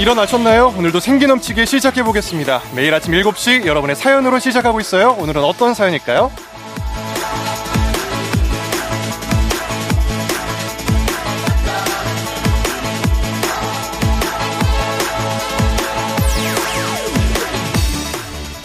[0.00, 0.74] 일어나셨나요?
[0.78, 2.62] 오늘도 생기 넘치게 시작해 보겠습니다.
[2.74, 5.14] 매일 아침 7시 여러분의 사연으로 시작하고 있어요.
[5.18, 6.30] 오늘은 어떤 사연일까요?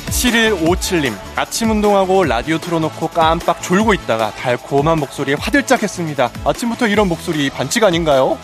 [0.07, 6.31] 7157님, 아침 운동하고 라디오 틀어놓고 깜빡 졸고 있다가 달콤한 목소리에 화들짝 했습니다.
[6.45, 8.37] 아침부터 이런 목소리 반칙 아닌가요?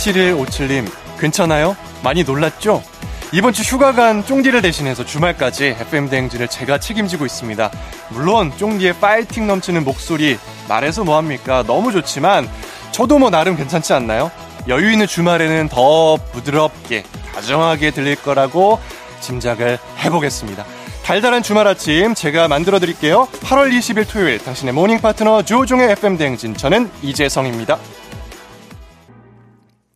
[0.00, 1.76] 7157님, 괜찮아요?
[2.02, 2.82] 많이 놀랐죠?
[3.32, 7.70] 이번 주 휴가 간 쫑디를 대신해서 주말까지 FM대행진을 제가 책임지고 있습니다.
[8.08, 11.62] 물론 쫑디의 파이팅 넘치는 목소리, 말해서 뭐합니까?
[11.64, 12.48] 너무 좋지만,
[12.92, 14.30] 저도 뭐 나름 괜찮지 않나요?
[14.68, 17.04] 여유 있는 주말에는 더 부드럽게,
[17.34, 18.80] 다정하게 들릴 거라고
[19.20, 20.64] 짐작을 해보겠습니다.
[21.04, 23.28] 달달한 주말 아침 제가 만들어 드릴게요.
[23.42, 27.78] 8월 20일 토요일 당신의 morning 파트너 조우종의 FM 대행진 저는 이재성입니다.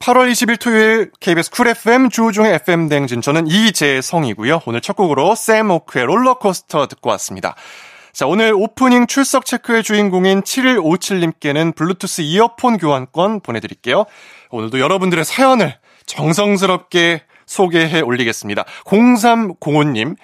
[0.05, 4.61] 8월 20일 토요일 KBS 쿨 FM 조우종의 FM 대행진 저는 이재성이고요.
[4.67, 7.55] 오늘 첫 곡으로 샘 옥의 롤러코스터 듣고 왔습니다.
[8.13, 14.05] 자, 오늘 오프닝 출석 체크의 주인공인 7157님께는 블루투스 이어폰 교환권 보내드릴게요.
[14.51, 18.65] 오늘도 여러분들의 사연을 정성스럽게 소개해 올리겠습니다.
[18.85, 20.17] 0305님,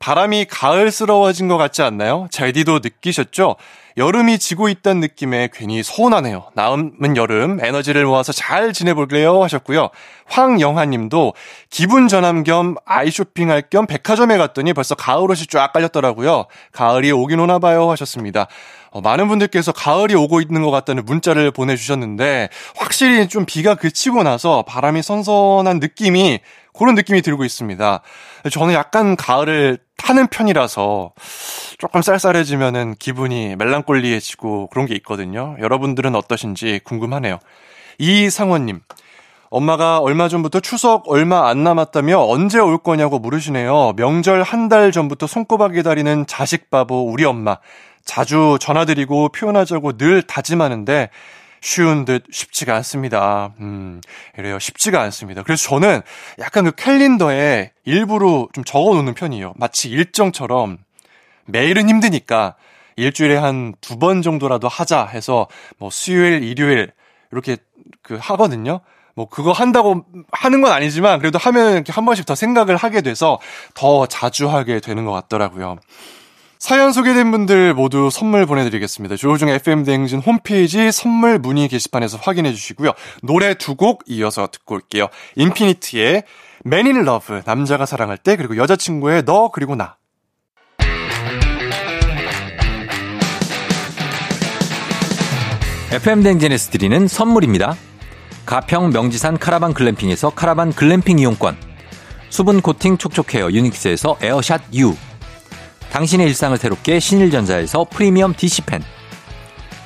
[0.00, 2.26] 바람이 가을스러워진 것 같지 않나요?
[2.32, 3.54] 재디도 느끼셨죠?
[3.98, 6.46] 여름이 지고 있다는 느낌에 괜히 서운하네요.
[6.54, 9.90] 남은 여름 에너지를 모아서 잘 지내볼게요 하셨고요.
[10.26, 11.34] 황영하 님도
[11.68, 16.46] 기분 전환 겸 아이 쇼핑할 겸 백화점에 갔더니 벌써 가을 옷이 쫙 깔렸더라고요.
[16.70, 18.46] 가을이 오긴 오나 봐요 하셨습니다.
[18.90, 24.62] 어, 많은 분들께서 가을이 오고 있는 것 같다는 문자를 보내주셨는데 확실히 좀 비가 그치고 나서
[24.62, 26.38] 바람이 선선한 느낌이
[26.78, 28.00] 그런 느낌이 들고 있습니다.
[28.50, 31.12] 저는 약간 가을을 타는 편이라서
[31.78, 35.56] 조금 쌀쌀해지면은 기분이 멜랑꼴리해지고 그런 게 있거든요.
[35.60, 37.38] 여러분들은 어떠신지 궁금하네요.
[37.98, 38.80] 이상원님.
[39.50, 43.94] 엄마가 얼마 전부터 추석 얼마 안 남았다며 언제 올 거냐고 물으시네요.
[43.96, 47.56] 명절 한 달 전부터 손꼽아 기다리는 자식 바보 우리 엄마.
[48.04, 51.08] 자주 전화드리고 표현하자고 늘 다짐하는데
[51.60, 53.52] 쉬운 듯 쉽지가 않습니다.
[53.60, 54.00] 음,
[54.36, 54.58] 이래요.
[54.58, 55.42] 쉽지가 않습니다.
[55.42, 56.02] 그래서 저는
[56.38, 59.54] 약간 그 캘린더에 일부러 좀 적어 놓는 편이에요.
[59.56, 60.78] 마치 일정처럼
[61.46, 62.54] 매일은 힘드니까
[62.96, 65.46] 일주일에 한 두 번 정도라도 하자 해서
[65.78, 66.92] 뭐 수요일, 일요일
[67.32, 67.56] 이렇게
[68.02, 68.80] 그 하거든요.
[69.14, 73.40] 뭐 그거 한다고 하는 건 아니지만 그래도 하면 이렇게 한 번씩 더 생각을 하게 돼서
[73.74, 75.76] 더 자주 하게 되는 것 같더라고요.
[76.58, 79.16] 사연 소개된 분들 모두 선물 보내드리겠습니다.
[79.16, 82.92] 조우중 FM대행진 홈페이지 선물 문의 게시판에서 확인해 주시고요.
[83.22, 85.06] 노래 두 곡 이어서 듣고 올게요.
[85.36, 86.24] 인피니트의
[86.66, 89.96] Man in Love, 남자가 사랑할 때, 그리고 여자친구의 너, 그리고 나.
[95.92, 97.76] FM대행진에서 드리는 선물입니다.
[98.44, 101.56] 가평 명지산 카라반 글램핑에서 카라반 글램핑 이용권.
[102.30, 104.94] 수분 코팅 촉촉 헤어 유닉스에서 에어샷 U.
[105.92, 108.82] 당신의 일상을 새롭게 신일전자에서 프리미엄 DC팬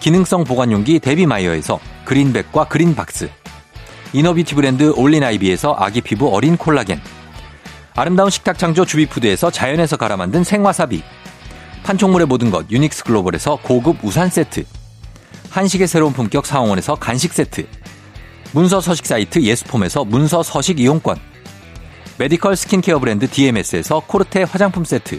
[0.00, 3.30] 기능성 보관용기 데비마이어에서 그린백과 그린박스
[4.12, 7.00] inner beauty 브랜드 올린아이비에서 아기 피부 어린 콜라겐
[7.94, 11.02] 아름다운 식탁 창조 주비푸드에서 자연에서 갈아 만든 생와사비
[11.84, 14.64] 판촉물의 모든 것 유닉스 글로벌에서 고급 우산 세트
[15.50, 17.66] 한식의 새로운 품격 상황원에서 간식 세트
[18.52, 21.16] 문서 서식 사이트 예스폼에서 문서 서식 이용권
[22.18, 25.18] 메디컬 스킨케어 브랜드 DMS에서 코르테 화장품 세트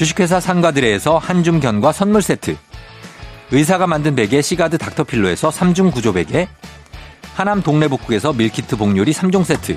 [0.00, 2.56] 주식회사 산과들에에서 한줌견과 선물 세트.
[3.50, 6.48] 의사가 만든 베개 시가드 닥터필로에서 3중 구조 베개.
[7.34, 9.76] 하남 동래복국에서 밀키트 복요리 3종 세트.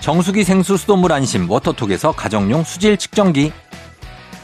[0.00, 3.52] 정수기 생수 수돗물 안심 워터톡에서 가정용 수질 측정기.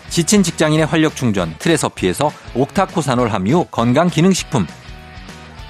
[0.09, 4.69] 지친 직장인의 활력 충전 트레서피에서 옥타코사놀 함유 건강 기능식품.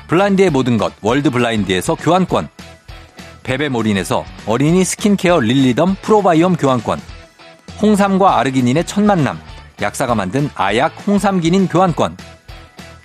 [0.08, 2.50] 블라인드의 모든 것 월드 블라인드에서 교환권.
[3.44, 7.15] 베베몰인에서 어린이 스킨케어 릴리덤 프로바이옴 교환권.
[7.80, 9.38] 홍삼과 아르기닌의 첫 만남,
[9.80, 12.16] 약사가 만든 아약 홍삼기닌 교환권,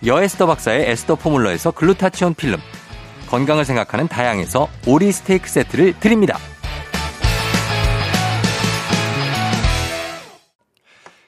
[0.05, 2.59] 여에스더 박사의 에스더 포뮬러에서 글루타치온 필름,
[3.29, 6.37] 건강을 생각하는 다향에서 오리 스테이크 세트를 드립니다.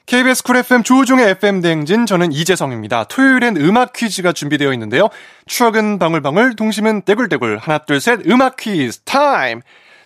[0.06, 3.04] KBS Cool FM 조우종의 FM 대행진 저는 이재성입니다.
[3.04, 5.08] 토요일엔 음악 퀴즈가 준비되어 있는데요.
[5.46, 7.58] 추억은 방울방울, 동심은 떼굴떼굴.
[7.58, 9.62] 하나 둘 셋 음악 퀴즈 타임.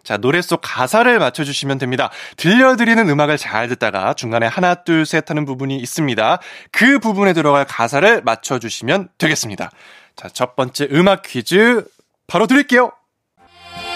[0.08, 2.08] 자, 노래 속 가사를 맞춰주시면 됩니다.
[2.38, 6.38] 들려드리는 음악을 잘 듣다가 중간에 하나, 둘, 셋 하는 부분이 있습니다.
[6.72, 9.70] 그 부분에 들어갈 가사를 맞춰주시면 되겠습니다.
[10.16, 11.84] 자, 첫 번째 음악 퀴즈
[12.26, 12.90] 바로 드릴게요.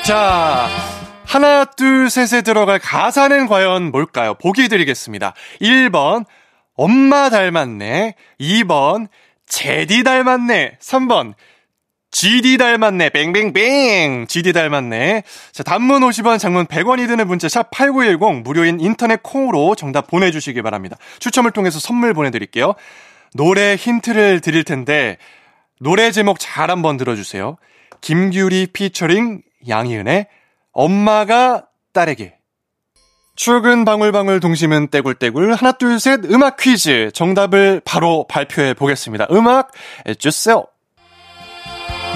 [0.05, 0.69] 자,
[1.25, 4.35] 하나, 둘, 셋에 들어갈 가사는 과연 뭘까요?
[4.35, 5.33] 보기 드리겠습니다.
[5.63, 6.27] 1번,
[6.75, 8.17] 엄마 닮았네.
[8.39, 9.09] 2번,
[9.47, 10.77] 제디 닮았네.
[10.79, 11.33] 3번,
[12.13, 13.09] GD 닮았네.
[13.09, 14.27] 뱅뱅뱅.
[14.29, 15.25] GD 닮았네.
[15.51, 20.97] 자, 단문 50원, 장문 100원이 드는 문자 샵8910 무료인 인터넷 콩으로 정답 보내주시기 바랍니다.
[21.19, 22.75] 추첨을 통해서 선물 보내드릴게요.
[23.35, 25.17] 노래 힌트를 드릴 텐데
[25.81, 27.57] 노래 제목 잘 한번 들어주세요.
[28.03, 30.27] 김규리 피처링 양희은의
[30.73, 32.37] 엄마가 딸에게.
[33.35, 39.29] 출근 방울방울 동심은 떼굴떼굴 하나 둘 셋 음악 퀴즈 정답을 바로 발표해 보겠습니다.
[39.31, 39.73] 음악
[40.19, 40.67] 주세요.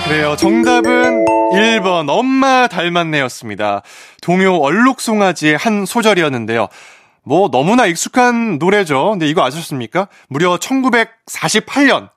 [0.09, 0.37] 그래요.
[0.37, 3.83] 정답은 1번 엄마 닮았네였습니다.
[4.23, 6.69] 동요 얼룩송아지의 한 소절이었는데요.
[7.25, 9.11] 뭐 너무나 익숙한 노래죠.
[9.11, 10.07] 근데 이거 아셨습니까?
[10.29, 12.11] 무려 1948년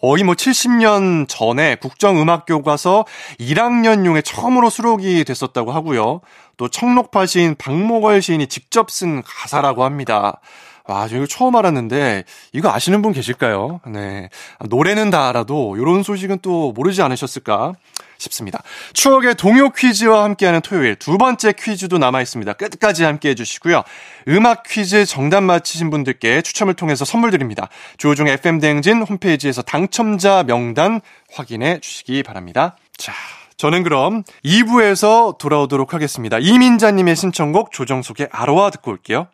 [0.00, 3.04] 거의 뭐 70년 전에 국정음악교과서
[3.40, 6.20] 1학년용에 처음으로 수록이 됐었다고 하고요.
[6.56, 10.40] 또 청록파 시인 박목월 시인이 직접 쓴 가사라고 합니다.
[10.90, 13.80] 와, 저 이거 처음 알았는데, 이거 아시는 분 계실까요?
[13.86, 14.28] 네.
[14.68, 17.74] 노래는 다 알아도, 이런 소식은 또 모르지 않으셨을까
[18.18, 18.60] 싶습니다.
[18.92, 22.52] 추억의 동요 퀴즈와 함께하는 토요일 두 번째 퀴즈도 남아 있습니다.
[22.54, 23.84] 끝까지 함께 해주시고요.
[24.28, 27.68] 음악 퀴즈 정답 맞히신 분들께 추첨을 통해서 선물 드립니다.
[27.96, 31.00] 조종 FM 대행진 홈페이지에서 당첨자 명단
[31.32, 32.76] 확인해 주시기 바랍니다.
[32.96, 33.12] 자.
[33.56, 36.38] 저는 그럼 2부에서 돌아오도록 하겠습니다.
[36.38, 39.28] 이민자님의 신청곡 조정석의 아로하 듣고 올게요.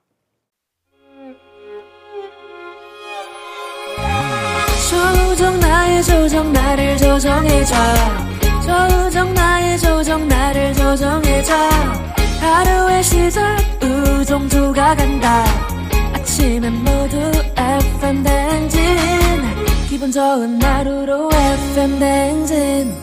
[5.77, 7.75] 나의 조정 나를 조정해줘.
[8.65, 11.55] 조정 나의 조정 나를 조정해줘.
[12.41, 15.45] 하루의 시절 우정조가 간다.
[16.15, 18.81] 아침엔 모두 FM 댕진.
[19.89, 22.95] 기분 좋은 하루로 FM 댕진.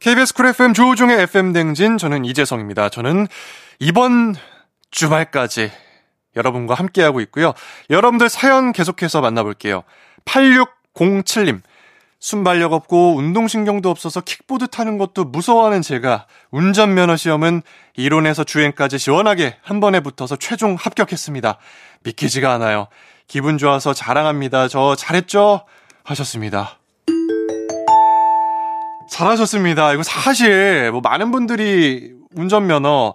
[0.00, 1.96] KBS 쿨 FM 조우종의 FM 댕진.
[1.96, 2.90] 저는 이재성입니다.
[2.90, 3.26] 저는
[3.78, 4.34] 이번
[4.90, 5.70] 주말까지
[6.38, 7.52] 여러분과 함께하고 있고요.
[7.90, 9.82] 여러분들 사연 계속해서 만나볼게요.
[10.24, 11.60] 8607님.
[12.20, 17.62] 순발력 없고 운동신경도 없어서 킥보드 타는 것도 무서워하는 제가 운전면허 시험은
[17.94, 21.58] 이론에서 주행까지 시원하게 한 번에 붙어서 최종 합격했습니다.
[22.02, 22.88] 믿기지가 않아요.
[23.28, 24.66] 기분 좋아서 자랑합니다.
[24.66, 25.64] 저 잘했죠?
[26.02, 26.78] 하셨습니다.
[29.10, 29.92] 잘하셨습니다.
[29.92, 33.14] 이거 사실 뭐 많은 분들이 운전면허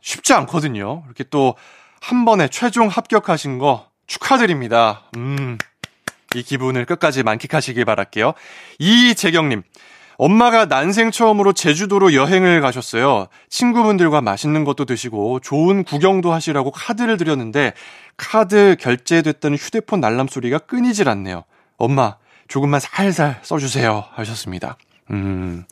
[0.00, 1.04] 쉽지 않거든요.
[1.06, 1.54] 이렇게 또
[2.00, 5.02] 한 번에 최종 합격하신 거 축하드립니다.
[5.16, 5.58] 음.
[6.34, 8.34] 이 기분을 끝까지 만끽하시길 바랄게요.
[8.78, 9.62] 이재경님.
[10.16, 13.28] 엄마가 난생 처음으로 제주도로 여행을 가셨어요.
[13.48, 17.72] 친구분들과 맛있는 것도 드시고 좋은 구경도 하시라고 카드를 드렸는데
[18.18, 21.44] 카드 결제됐다는 휴대폰 날람 소리가 끊이질 않네요.
[21.78, 22.16] 엄마,
[22.48, 24.04] 조금만 살살 써주세요.
[24.12, 24.76] 하셨습니다.
[25.10, 25.64] 음.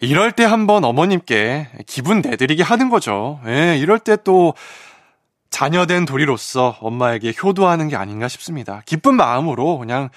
[0.00, 3.40] 이럴 때 한번 어머님께 기분 내드리게 하는 거죠.
[3.46, 4.54] 예, 이럴 때 또
[5.54, 8.82] 자녀된 도리로서 엄마에게 효도하는 게 아닌가 싶습니다.
[8.86, 10.08] 기쁜 마음으로 그냥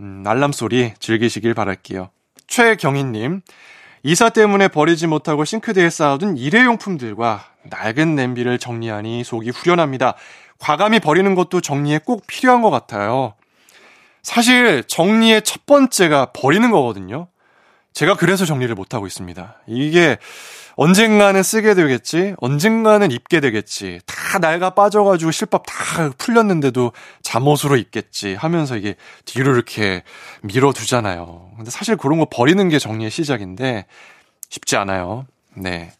[0.00, 2.10] 음, 알람 소리 즐기시길 바랄게요.
[2.48, 3.42] 최경희님,
[4.02, 10.14] 이사 때문에 버리지 못하고 싱크대에 쌓아둔 일회용품들과 낡은 냄비를 정리하니 속이 후련합니다.
[10.58, 13.34] 과감히 버리는 것도 정리에 꼭 필요한 것 같아요.
[14.24, 17.28] 사실 정리의 첫 번째가 버리는 거거든요.
[17.92, 19.56] 제가 그래서 정리를 못하고 있습니다.
[19.66, 20.18] 이게
[20.76, 28.76] 언젠가는 쓰게 되겠지, 언젠가는 입게 되겠지, 다 낡아 빠져가지고 실밥 다 풀렸는데도 잠옷으로 입겠지 하면서
[28.76, 28.96] 이게
[29.26, 30.02] 뒤로 이렇게
[30.42, 31.50] 밀어두잖아요.
[31.56, 33.86] 근데 사실 그런 거 버리는 게 정리의 시작인데
[34.48, 35.26] 쉽지 않아요.
[35.54, 35.92] 네.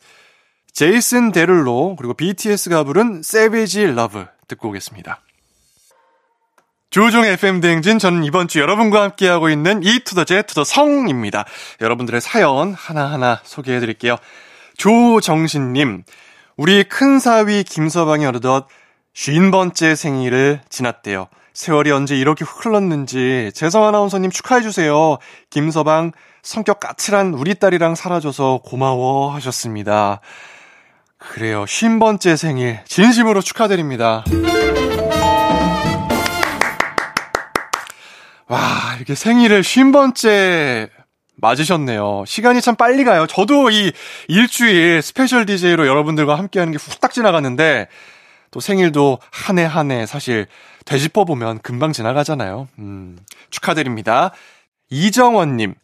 [0.72, 5.20] 제이슨 데룰로 그리고 BTS가 부른 Savage Love 듣고 오겠습니다.
[6.92, 10.62] 조우종의 FM 대행진 저는 이번 주 여러분과 함께하고 있는 이 to the 제 to the
[10.62, 11.46] 성입니다.
[11.80, 14.16] 여러분들의 사연 하나하나 소개해 드릴게요.
[14.76, 16.04] 조정신님,
[16.58, 18.66] 우리 큰 사위 김서방이 어느덧
[19.16, 21.28] 50번째 생일을 지났대요.
[21.54, 25.16] 세월이 언제 이렇게 흘렀는지 재성 아나운서님 축하해 주세요.
[25.48, 30.20] 김서방 성격 까칠한 우리 딸이랑 살아줘서 고마워 하셨습니다.
[31.16, 31.64] 그래요.
[31.64, 34.24] 50번째 생일 진심으로 축하드립니다.
[38.52, 40.90] 와, 이렇게 생일을 쉰 번째
[41.36, 42.24] 맞으셨네요.
[42.26, 43.26] 시간이 참 빨리 가요.
[43.26, 43.92] 저도 이
[44.28, 47.88] 일주일 스페셜 DJ로 여러분들과 함께하는 게 후딱 지나갔는데
[48.50, 50.46] 또 생일도 한 해 한 해 사실
[50.84, 52.68] 되짚어 보면 금방 지나가잖아요.
[52.78, 53.18] 음,
[53.48, 54.32] 축하드립니다.
[54.90, 55.74] 이정원님.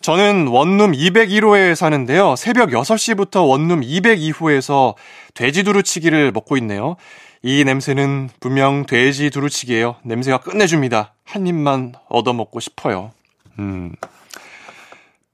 [0.00, 2.34] 저는 원룸 201호에 사는데요.
[2.34, 4.94] 새벽 6시부터 원룸 202호에서
[5.34, 6.96] 돼지 두루치기를 먹고 있네요.
[7.42, 9.96] 이 냄새는 분명 돼지 두루치기예요.
[10.02, 11.14] 냄새가 끝내줍니다.
[11.24, 13.12] 한 입만 얻어먹고 싶어요.
[13.58, 13.94] 음.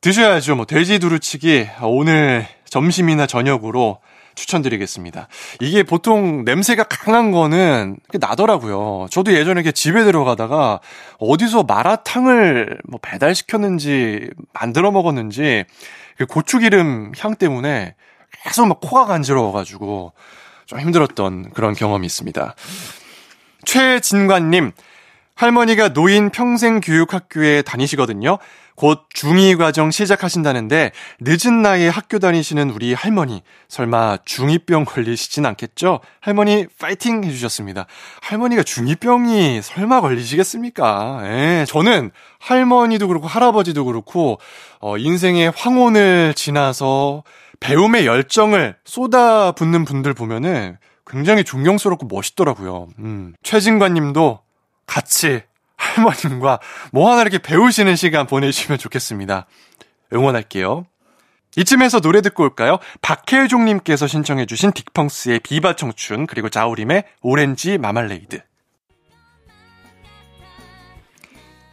[0.01, 0.55] 드셔야죠.
[0.55, 3.99] 뭐 돼지 두루치기 오늘 점심이나 저녁으로
[4.37, 5.29] 추천드리겠습니다.
[5.61, 9.09] 이게 보통 냄새가 강한 거는 나더라고요.
[9.11, 10.79] 저도 예전에 이렇게 집에 들어가다가
[11.19, 15.65] 어디서 마라탕을 뭐 배달시켰는지 만들어 먹었는지
[16.19, 17.95] 그 고추기름 향 때문에
[18.45, 20.13] 계속 막 코가 간지러워가지고
[20.67, 22.55] 좀 힘들었던 그런 경험이 있습니다.
[23.65, 24.73] 최진관님,
[25.37, 28.39] 할머니가 노인 평생교육학교에 다니시거든요.
[28.75, 36.01] 곧 중2 과정 시작하신다는데 늦은 나이에 학교 다니시는 우리 할머니 설마 중2병 걸리시진 않겠죠?
[36.21, 37.87] 할머니 파이팅 해주셨습니다.
[38.21, 41.21] 할머니가 중2병이 설마 걸리시겠습니까?
[41.25, 44.39] 예, 저는 할머니도 그렇고 할아버지도 그렇고
[44.81, 47.25] 어, 인생의 황혼을 지나서
[47.61, 52.89] 배움의 열정을 쏟아붓는 분들 보면은 굉장히 존경스럽고 멋있더라고요.
[52.99, 53.35] 음.
[53.43, 54.41] 최진관 님도
[54.87, 55.43] 같이
[55.77, 56.61] 할머님과
[56.93, 59.47] 뭐 하나 이렇게 배우시는 시간 보내시면 좋겠습니다.
[60.13, 60.87] 응원할게요.
[61.57, 62.79] 이쯤에서 노래 듣고 올까요?
[63.01, 68.43] 박혜종님께서 신청해주신 딕펑스의 비바 청춘, 그리고 자우림의 오렌지 마말레이드.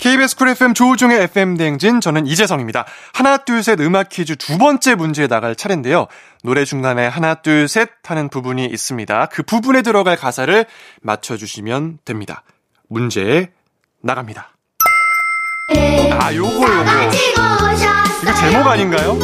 [0.03, 2.83] KBS Cool FM 조우종의 FM 대행진 저는 이재성입니다.
[3.13, 6.07] 하나 둘 셋 음악 퀴즈 두 번째 문제에 나갈 차례인데요.
[6.43, 9.27] 노래 중간에 하나 둘 셋 하는 부분이 있습니다.
[9.27, 10.65] 그 부분에 들어갈 가사를
[11.03, 12.43] 맞춰주시면 됩니다.
[12.89, 13.49] 문제
[14.01, 14.49] 나갑니다.
[16.19, 16.91] 아, 요거, 요거.
[18.23, 19.17] 이거 제목 아닌가요?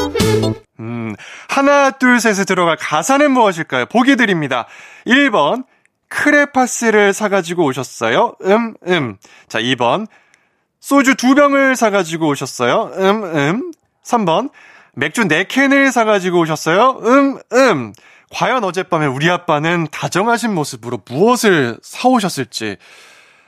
[0.80, 1.14] 음,
[1.50, 3.88] 하나, 둘, 셋에 들어갈 가사는 무엇일까요?
[3.88, 4.66] 보기 드립니다.
[5.06, 5.66] 1번,
[6.08, 8.36] 크레파스를 사가지고 오셨어요?
[8.46, 9.18] 음, 음.
[9.50, 10.08] 자, 2번,
[10.80, 12.92] 소주 두 병을 사가지고 오셨어요?
[12.96, 13.72] 음, 음.
[14.04, 14.50] 3번,
[14.94, 17.02] 맥주 4캔을 사가지고 오셨어요?
[17.04, 17.94] 음, 음.
[18.32, 22.78] 과연 어젯밤에 우리 아빠는 다정하신 모습으로 무엇을 사오셨을지.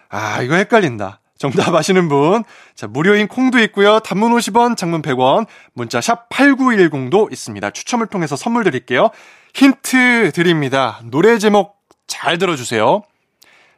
[0.10, 1.20] 아, 이거 헷갈린다.
[1.38, 2.44] 정답 아시는 분.
[2.76, 4.00] 자, 무료인 콩도 있고요.
[4.00, 7.72] 단문 50원, 장문 100원, 문자 샵 8910도 있습니다.
[7.72, 9.10] 추첨을 통해서 선물 드릴게요.
[9.56, 11.00] 힌트 드립니다.
[11.06, 13.02] 노래 제목 잘 들어주세요.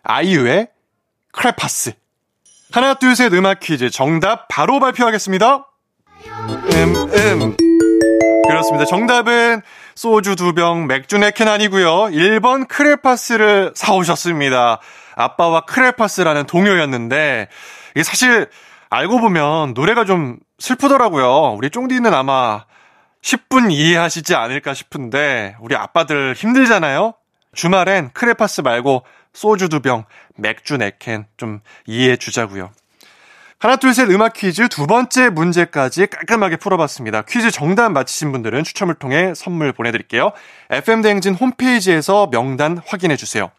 [0.04, 0.68] 아이유의
[1.32, 1.94] 크레파스.
[2.74, 5.68] 하나, 둘, 셋 음악 퀴즈 정답 바로 발표하겠습니다.
[6.74, 7.58] 음, 음.
[8.48, 8.86] 그렇습니다.
[8.86, 9.62] 정답은
[9.94, 12.06] 소주 두 병, 맥주 네캔 아니고요.
[12.06, 14.80] 1번 크레파스를 사오셨습니다.
[15.16, 17.48] 아빠와 크레파스라는 동요였는데
[17.94, 18.48] 이게 사실
[18.90, 21.54] 알고 보면 노래가 좀 슬프더라고요.
[21.56, 22.66] 우리 쫑디는 아마
[23.22, 27.14] 10분 이해하시지 않을까 싶은데 우리 아빠들 힘들잖아요.
[27.54, 29.04] 주말엔 크레파스 말고
[29.34, 32.72] 소주 두 병, 맥주 네 캔 좀 이해해 주자고요.
[33.60, 37.22] 하나 둘 셋 음악 퀴즈 두 번째 문제까지 깔끔하게 풀어봤습니다.
[37.24, 40.32] 퀴즈 정답 맞히신 분들은 추첨을 통해 선물 보내드릴게요.
[40.70, 43.52] FM 대행진 홈페이지에서 명단 확인해 주세요.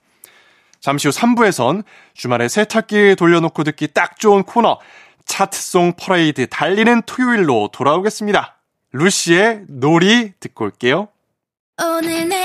[0.81, 4.79] 잠시 후 3부에선 주말에 세탁기 돌려놓고 듣기 딱 좋은 코너
[5.25, 8.57] 차트송 퍼레이드 달리는 토요일로 돌아오겠습니다.
[8.93, 11.09] 루시의 놀이 듣고 올게요.
[11.83, 12.45] 오늘 내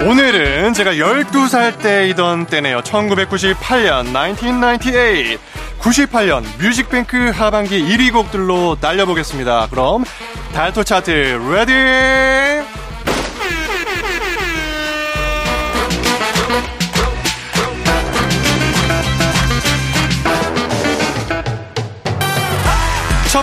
[0.00, 2.80] 오늘은 제가 12살 때이던 때네요.
[2.82, 5.38] 1998년, 1998.
[5.80, 9.68] 98년 뮤직뱅크 하반기 1위 곡들로 날려보겠습니다.
[9.70, 10.04] 그럼
[10.52, 12.78] 달토 차트 ready!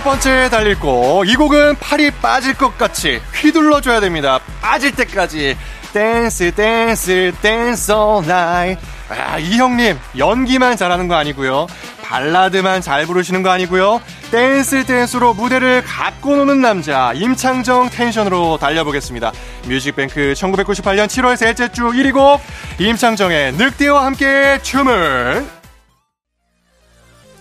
[0.06, 1.28] 번째 달릴 곡.
[1.28, 4.38] 이 곡은 팔이 빠질 것 같이 휘둘러줘야 됩니다.
[4.60, 5.56] 빠질 때까지.
[5.96, 8.86] dance, dance, dance all night.
[9.08, 11.66] 아, 이 형님, 연기만 잘하는 거 아니고요.
[12.02, 14.02] 발라드만 잘 부르시는 거 아니고요.
[14.30, 19.32] 댄스 댄스로 무대를 갖고 노는 남자 임창정 텐션으로 달려보겠습니다.
[19.68, 22.42] 뮤직뱅크 1998년 7월 셋째 주 1위 곡
[22.78, 25.46] 임창정의 늑대와 함께 춤을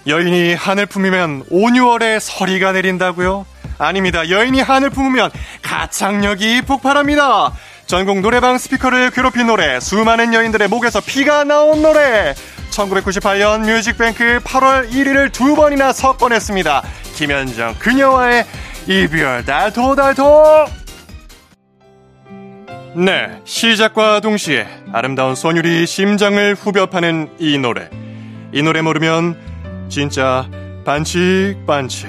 [0.08, 3.46] 여인이 하늘 품으면 오뉴월에 서리가 내린다고요?
[3.78, 4.30] 아닙니다.
[4.30, 5.30] 여인이 하늘 품으면
[5.62, 7.52] 가창력이 폭발합니다.
[7.88, 12.34] 전국 노래방 스피커를 괴롭힌 노래, 수많은 여인들의 목에서 피가 나온 노래.
[12.72, 16.82] 1998년 뮤직뱅크 8월 1위를 두 번이나 석권했습니다.
[17.13, 18.46] 김현정 그녀와의
[18.88, 20.65] 이별 달토 달토.
[22.96, 27.89] 네, 시작과 동시에 아름다운 소율이 심장을 후벼 파는 이 노래.
[28.51, 29.38] 이 노래 모르면
[29.89, 30.50] 진짜
[30.86, 32.08] 반칙 반칙.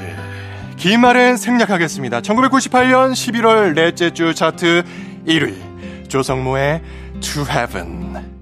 [0.78, 2.20] 기말은 생략하겠습니다.
[2.22, 4.84] 1998년 11월 넷째 주 차트
[5.26, 5.65] 1위
[6.08, 6.82] 조성모의
[7.20, 8.36] To Heaven.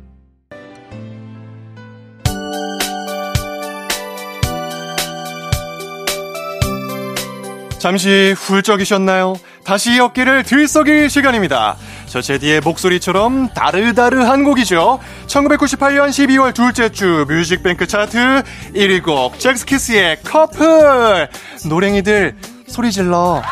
[7.79, 9.35] 잠시 훌쩍이셨나요?
[9.63, 11.77] 다시 어깨를 들썩일 시간입니다.
[12.07, 15.01] 저 제디의 목소리처럼 다르다르한 곡이죠.
[15.27, 18.43] 1998년 12월 둘째 주 뮤직뱅크 차트
[18.75, 21.29] 1위 곡 잭스키스의 커플.
[21.69, 22.37] 노랭이들
[22.69, 23.43] 소리 질러.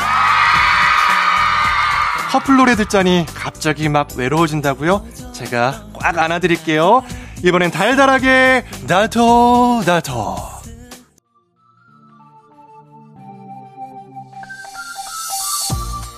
[2.33, 5.07] 커플 노래 듣자니 갑자기 막 외로워진다고요?
[5.35, 7.05] 제가 꽉 안아드릴게요.
[7.45, 10.37] 이번엔 달달하게 달토 달토.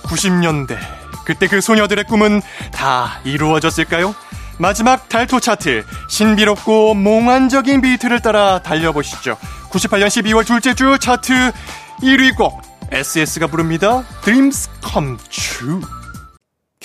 [0.03, 0.77] 90년대.
[1.25, 4.15] 그때 그 소녀들의 꿈은 다 이루어졌을까요?
[4.57, 9.35] 마지막 달토 차트, 신비롭고 몽환적인 비트를 따라 달려보시죠.
[9.69, 11.51] 98년 12월 둘째 주 차트
[12.03, 14.05] 1위 곡, S.E.S.가 부릅니다.
[14.23, 15.81] Dreams Come True.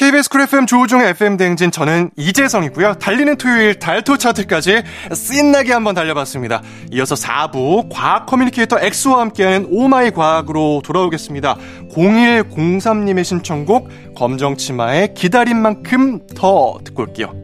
[0.01, 2.95] KBS Cool FM 조우종의 FM 대행진 저는 이재성이고요.
[2.95, 4.83] 달리는 토요일 달토 차트까지
[5.13, 6.63] 신나게 한번 달려봤습니다.
[6.91, 11.59] 이어서 4부 과학 커뮤니케이터 엑소와 함께하는 oh my 과학으로 돌아오겠습니다.
[11.91, 17.35] 0103님의 신청곡 검정치마의 기다린 만큼 더 듣고 올게요.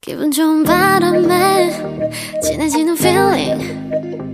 [0.00, 1.70] 기분 좋은 바람에
[2.42, 4.05] 진해지는 feeling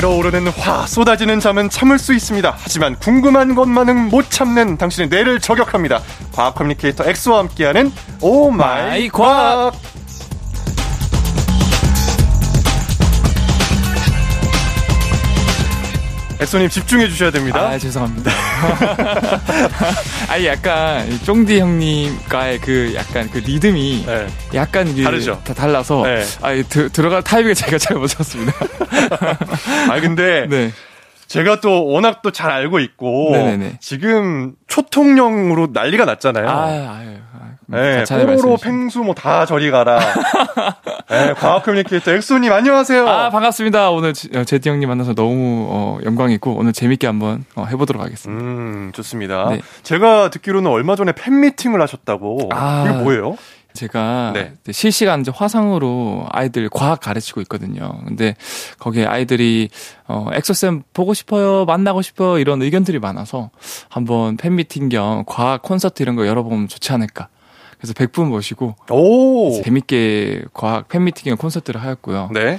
[0.00, 2.54] 끓어오르는 화, 쏟아지는 잠은 참을 수 있습니다.
[2.58, 6.00] 하지만 궁금한 것만은 못 참는 당신의 뇌를 저격합니다.
[6.32, 9.74] 과학 커뮤니케이터 엑소와 함께하는 oh my my 과학.
[16.40, 17.60] 엑소님 집중해 주셔야 됩니다.
[17.60, 18.30] 아, 죄송합니다.
[20.28, 24.26] 아니, 약간, 이 쫑디 형님과의 그 약간 그 리듬이 네.
[24.54, 25.40] 약간 다르죠?
[25.44, 26.24] 다 달라서, 네.
[26.40, 28.52] 아, 들어갈 타이밍을 제가 잘못 찾습니다.
[29.90, 30.72] 아 근데 네.
[31.30, 33.78] 제가 또 워낙 또 잘 알고 있고 네네네.
[33.80, 36.48] 지금 초통령으로 난리가 났잖아요.
[36.48, 38.80] 아, 아유, 아, 네, 가차를 뽀로로 말씀해 주시면.
[38.80, 40.00] 펭수 뭐 다 저리 가라.
[41.08, 43.06] 네, 과학 커뮤니케이터 엑소님 안녕하세요.
[43.06, 43.90] 아, 반갑습니다.
[43.90, 48.44] 오늘 지- 어, 재디 형님 만나서 너무 어, 영광이고, 오늘 재밌게 한번 어, 해보도록 하겠습니다.
[48.44, 49.50] 음, 좋습니다.
[49.50, 49.60] 네.
[49.84, 52.48] 제가 듣기로는 얼마 전에 팬 미팅을 하셨다고.
[52.52, 52.86] 아.
[52.88, 53.36] 이게 뭐예요?
[53.74, 54.52] 제가 네.
[54.72, 58.00] 실시간 이제 화상으로 아이들 과학 가르치고 있거든요.
[58.06, 58.34] 근데
[58.78, 59.68] 거기에 아이들이
[60.08, 63.50] 어 엑소쌤 보고 싶어요, 만나고 싶어요 이런 의견들이 많아서
[63.88, 67.28] 한번 팬미팅 겸 과학 콘서트 이런 거 열어보면 좋지 않을까.
[67.78, 69.62] 그래서 100분 모시고 오.
[69.62, 72.30] 재밌게 과학 팬미팅 겸 콘서트를 하였고요.
[72.34, 72.58] 네.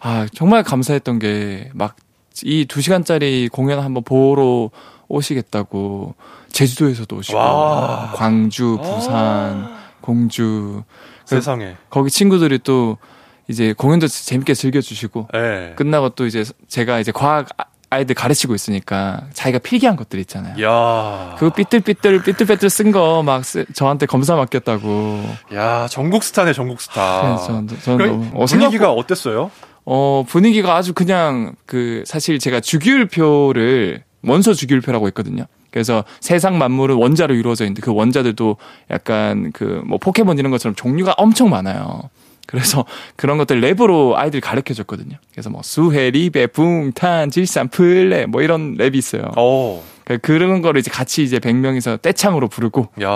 [0.00, 1.96] 아 정말 감사했던 게 막
[2.44, 4.70] 이 두 시간짜리 공연 한번 보러
[5.08, 6.14] 오시겠다고
[6.52, 8.12] 제주도에서도 오시고 와.
[8.14, 9.77] 광주, 부산, 아.
[10.12, 10.82] 공주
[11.26, 11.76] 세상에.
[11.90, 12.96] 거기 친구들이 또
[13.46, 15.72] 이제 공연도 재밌게 즐겨주시고 네.
[15.76, 20.62] 끝나고 또 이제 제가 이제 과학 아- 아이들 가르치고 있으니까 자기가 필기한 것들 있잖아요.
[20.64, 21.34] 야.
[21.38, 23.42] 그거 삐뚤삐뚤 삐뚤빼뚤 쓴 거 막
[23.74, 25.24] 저한테 검사 맡겼다고.
[25.54, 27.22] 야, 전국 스타네, 전국 스타.
[27.22, 29.50] 그래서 저는, 저는 그럼 너무 분위기가 어땠어요?
[29.84, 35.44] 어 분위기가 아주 그냥 그 사실 제가 주기율표를 원소 주기율표라고 있거든요.
[35.78, 38.56] 그래서 세상 만물은 원자로 이루어져 있는데 그 원자들도
[38.90, 42.02] 약간 그 뭐 포켓몬 이런 것처럼 종류가 엄청 많아요.
[42.48, 42.84] 그래서
[43.16, 45.16] 그런 것들 랩으로 아이들 가르쳐 줬거든요.
[45.32, 49.22] 그래서 뭐 수헬, 리베, 붕탄, 질산, 플네 뭐 이런 랩이 있어요.
[49.36, 49.82] 오.
[50.04, 53.08] 그- 그런 거를 이제 같이 이제 100명이서 떼창으로 부르고 야.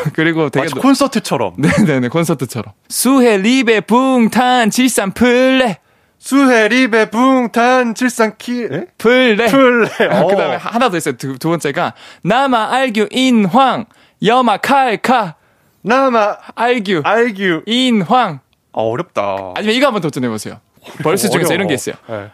[0.14, 1.54] 그리고 되게 마치 콘서트처럼.
[1.58, 5.78] 네네네 콘서트처럼 수해, 리베, 붕탄, 질산, 플레
[6.24, 8.84] 수해, 리베, 붕탄, 칠산키, 에?
[8.96, 9.88] 플레 플레.
[10.08, 10.26] 어.
[10.28, 11.16] 그 다음에 하나 더 있어요.
[11.16, 13.86] 두, 두 번째가 남아 알규 인황
[14.24, 15.34] 여마 칼카
[15.82, 17.62] 남아, 알규 알규.
[17.66, 18.38] 인황
[18.72, 19.54] 아, 어렵다.
[19.56, 20.60] 아니면 이거 한번 도전해 보세요.
[21.02, 21.54] 벌스 중에서.
[21.54, 21.96] 이런 게 있어요.
[22.08, 22.30] 네.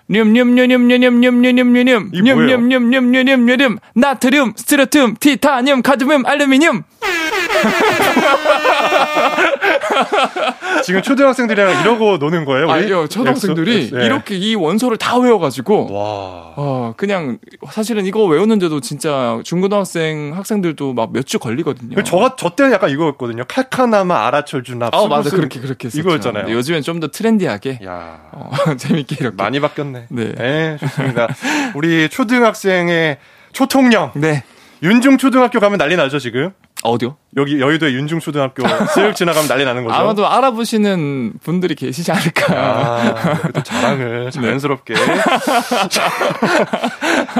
[3.94, 6.82] 나트륨, 스트론튬, 티타늄, 카드뮴, 알루미늄.
[10.84, 12.66] 지금 초등학생들이랑 이러고 노는 거예요?
[12.66, 12.72] 우리?
[12.72, 13.96] 아요 초등학생들이 엑소?
[13.98, 14.06] 네.
[14.06, 16.52] 이렇게 이 원소를 다 외워가지고 와.
[16.56, 17.38] 어 그냥
[17.70, 21.94] 사실은 이거 외우는데도 진짜 중고등학생 학생들도 막 몇 주 걸리거든요.
[21.96, 23.44] 그 저가 저 때는 약간 이거였거든요.
[23.48, 24.88] 칼카나마 아라철주나.
[24.92, 26.00] 어 맞아 그렇게 그렇게 했었죠.
[26.00, 26.54] 이거였잖아요.
[26.54, 28.18] 요즘엔 좀 더 트렌디하게 야.
[28.32, 30.06] 어, 재밌게 이렇게 많이 바뀌었네.
[30.08, 30.76] 네.
[30.80, 31.28] 좋습니다.
[31.74, 33.18] 우리 초등학생의
[33.52, 34.42] 초통령 네
[34.82, 36.50] 윤중 초등학교 가면 난리 나죠 지금.
[36.84, 37.16] 어디요?
[37.36, 39.96] 여기 여의도의 윤중 초등학교 쓱 지나가면 난리 나는 거죠.
[39.96, 42.54] 아마도 알아보시는 분들이 계시지 않을까.
[42.56, 44.94] 아, 또 자랑을 자연스럽게.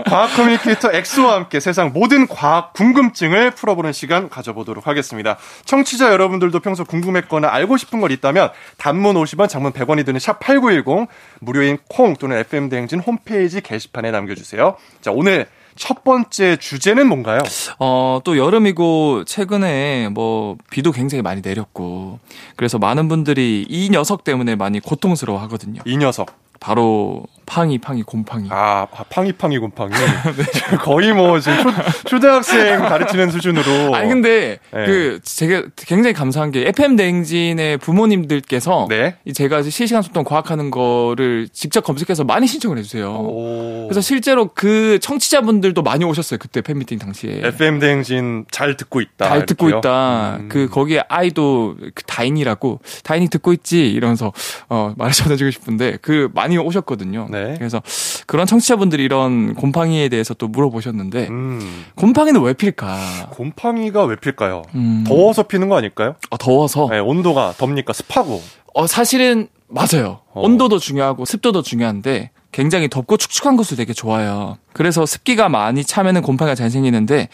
[0.07, 5.37] 과학 커뮤니케이터 엑소와 함께 세상 모든 과학 궁금증을 풀어보는 시간 가져보도록 하겠습니다.
[5.65, 11.09] 청취자 여러분들도 평소 궁금했거나 알고 싶은 걸 있다면 단문 50원, 장문 100원이 드는 샵 8910
[11.41, 14.77] 무료인 콩 또는 FM 대행진 홈페이지 게시판에 남겨주세요.
[15.01, 15.47] 자, 오늘
[15.79, 17.41] 첫 번째 주제는 뭔가요?
[17.79, 22.19] 어, 또 여름이고 최근에 뭐 비도 굉장히 많이 내렸고
[22.57, 25.81] 그래서 많은 분들이 이 녀석 때문에 많이 고통스러워 하거든요.
[25.87, 26.35] 이 녀석.
[26.61, 28.49] 바로 팡이 팡이 곰팡이.
[28.51, 29.91] 아, 아, 팡이 팡이 곰팡이.
[30.37, 30.77] 네.
[30.79, 31.71] 거의 뭐 지금 초,
[32.09, 33.95] 초등학생 가르치는 수준으로.
[33.95, 34.87] 아니 근데 네.
[34.87, 39.17] 그 제가 굉장히 감사한 게 FM 대행진의 부모님들께서 네.
[39.25, 43.11] 이 제가 실시간 소통 과학하는 거를 직접 검색해서 많이 신청을 해주세요.
[43.11, 43.87] 오.
[43.89, 47.41] 그래서 실제로 그 청취자분들도 많이 오셨어요 그때 팬미팅 당시에.
[47.45, 49.27] FM 대행진 잘 듣고 있다.
[49.27, 49.79] 잘 듣고 이렇게요?
[49.79, 50.37] 있다.
[50.41, 50.49] 음.
[50.51, 54.33] 그 거기에 아이도 그 다인이라고 다인이 듣고 있지 이러면서
[54.69, 57.29] 어 말을 전해주고 싶은데 그 많이 오셨거든요.
[57.31, 57.55] 네.
[57.59, 57.83] 그래서
[58.27, 61.85] 그런 청취자분들이 이런 곰팡이에 대해서 또 물어보셨는데 음.
[61.97, 62.97] 곰팡이는 왜 필까?
[63.31, 64.63] 곰팡이가 왜 필까요?
[64.75, 66.15] 음, 더워서 피는 거 아닐까요?
[66.31, 68.41] 아, 더워서 네, 온도가 덥니까 습하고.
[68.75, 70.21] 어 사실은 맞아요.
[70.33, 70.41] 어.
[70.43, 74.57] 온도도 중요하고 습도도 중요한데 굉장히 덥고 축축한 곳을 되게 좋아해요.
[74.73, 77.29] 그래서 습기가 많이 차면은 곰팡이가 잘 생기는데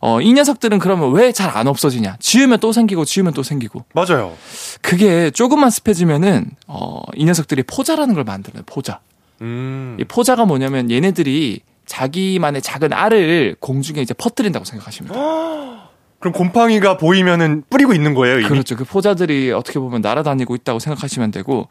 [0.00, 2.16] 어 이 녀석들은 그러면 왜 잘 안 없어지냐?
[2.20, 3.84] 지우면 또 생기고 지우면 또 생기고.
[3.94, 4.32] 맞아요.
[4.80, 8.62] 그게 조금만 습해지면은 어 이 녀석들이 포자라는 걸 만들어요.
[8.66, 9.00] 포자.
[9.42, 9.96] 음.
[10.00, 15.80] 이 포자가 뭐냐면 얘네들이 자기만의 작은 알을 공중에 이제 퍼뜨린다고 생각하시면 돼요.
[16.20, 18.48] 그럼 곰팡이가 보이면은 뿌리고 있는 거예요, 이미?
[18.48, 18.76] 그렇죠.
[18.76, 21.66] 그 포자들이 어떻게 보면 날아다니고 있다고 생각하시면 되고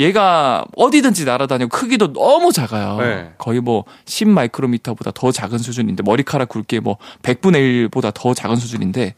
[0.00, 2.96] 얘가 어디든지 날아다니고 크기도 너무 작아요.
[2.98, 3.30] 네.
[3.36, 9.14] 거의 뭐 10마이크로미터보다 더 작은 수준인데 머리카락 굵기에 뭐 100분의 1보다 더 작은 수준인데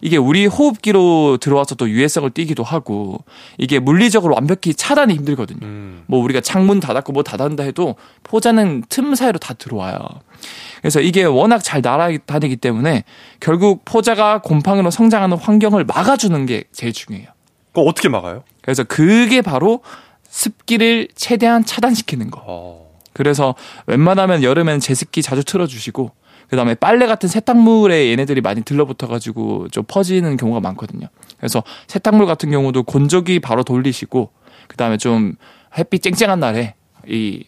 [0.00, 3.24] 이게 우리 호흡기로 들어와서 또 유해성을 띠기도 하고
[3.58, 5.60] 이게 물리적으로 완벽히 차단이 힘들거든요.
[5.62, 6.02] 음.
[6.06, 7.94] 뭐 우리가 창문 닫았고 뭐 닫았다 해도
[8.24, 10.00] 포자는 틈 사이로 다 들어와요.
[10.80, 13.04] 그래서 이게 워낙 잘 날아다니기 때문에
[13.38, 17.28] 결국 포자가 곰팡이로 성장하는 환경을 막아주는 게 제일 중요해요.
[17.68, 18.42] 그거 어떻게 막아요?
[18.62, 19.80] 그래서 그게 바로
[20.34, 22.42] 습기를 최대한 차단시키는 거.
[22.44, 22.98] 어.
[23.12, 23.54] 그래서
[23.86, 26.10] 웬만하면 여름엔 제습기 자주 틀어주시고
[26.48, 31.06] 그다음에 빨래 같은 세탁물에 얘네들이 많이 들러붙어가지고 좀 퍼지는 경우가 많거든요.
[31.38, 34.30] 그래서 세탁물 같은 경우도 건조기 바로 돌리시고
[34.68, 35.34] 그다음에 좀
[35.78, 36.74] 햇빛 쨍쨍한 날에
[37.08, 37.44] 이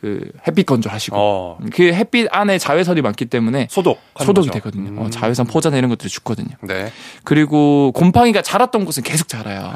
[0.00, 1.58] 그 햇빛 건조하시고 어.
[1.72, 3.98] 그 햇빛 안에 자외선이 많기 때문에 소독.
[4.16, 4.90] 소독이 되거든요.
[4.90, 4.98] 음.
[4.98, 6.54] 어, 자외선 포자나 이런 것들이 죽거든요.
[6.62, 6.92] 네.
[7.24, 9.74] 그리고 곰팡이가 자랐던 곳은 계속 자라요.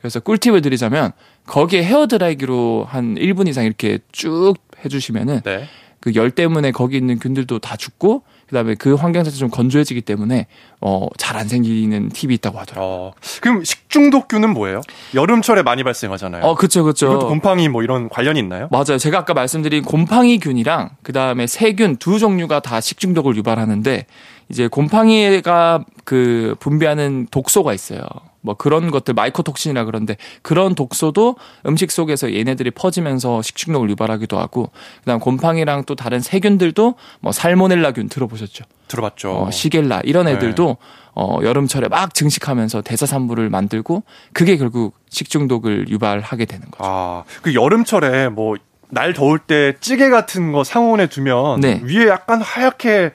[0.00, 1.12] 그래서 꿀팁을 드리자면
[1.46, 4.54] 거기에 헤어드라이기로 한 1분 이상 이렇게 쭉
[4.84, 5.66] 해주시면은 네.
[6.00, 10.46] 그열 때문에 거기 있는 균들도 다 죽고 그다음에 그 환경 자체 좀 건조해지기 때문에
[10.80, 12.88] 어 잘 안 생기는 팁이 있다고 하더라고요.
[12.90, 13.12] 어.
[13.40, 14.82] 그럼 식중독균은 뭐예요?
[15.14, 16.42] 여름철에 많이 발생하잖아요.
[16.44, 17.06] 어, 그쵸, 그쵸.
[17.06, 18.68] 이것도 곰팡이 뭐 이런 관련이 있나요?
[18.70, 18.98] 맞아요.
[18.98, 24.06] 제가 아까 말씀드린 곰팡이균이랑 그다음에 세균 두 종류가 다 식중독을 유발하는데
[24.48, 28.02] 이제 곰팡이가 그 분비하는 독소가 있어요.
[28.40, 35.18] 뭐 그런 것들 마이코톡신이라 그러는데 그런 독소도 음식 속에서 얘네들이 퍼지면서 식중독을 유발하기도 하고 그다음
[35.18, 38.64] 곰팡이랑 또 다른 세균들도 뭐 살모넬라균 들어보셨죠?
[38.88, 39.30] 들어봤죠.
[39.30, 40.76] 어, 시겔라 이런 애들도
[41.14, 44.02] 어, 여름철에 막 증식하면서 대사산물을 만들고
[44.34, 46.84] 그게 결국 식중독을 유발하게 되는 거죠.
[46.84, 48.56] 아, 그 여름철에 뭐
[48.94, 51.80] 날 더울 때 찌개 같은 거 상온에 두면 네.
[51.84, 53.10] 위에 약간 하얗게